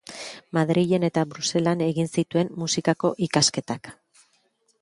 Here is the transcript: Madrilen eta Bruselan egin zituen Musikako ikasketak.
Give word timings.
Madrilen 0.57 1.05
eta 1.09 1.25
Bruselan 1.33 1.85
egin 1.89 2.09
zituen 2.15 2.51
Musikako 2.63 3.15
ikasketak. 3.29 3.93